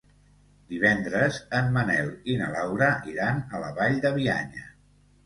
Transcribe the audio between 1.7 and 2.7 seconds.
Manel i na